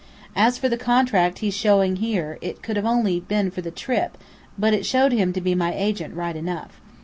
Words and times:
(As 0.35 0.57
for 0.57 0.67
the 0.67 0.77
contract 0.79 1.37
he's 1.45 1.53
been 1.53 1.59
showing 1.61 1.95
here, 1.97 2.39
it 2.41 2.63
could 2.63 2.75
only 2.79 3.13
have 3.19 3.27
been 3.27 3.51
for 3.51 3.61
the 3.61 3.69
trip; 3.69 4.17
but 4.57 4.73
it 4.73 4.83
showed 4.83 5.11
him 5.11 5.31
to 5.33 5.41
be 5.41 5.53
my 5.53 5.75
agent 5.75 6.15
right 6.15 6.35
enough.) 6.35 6.81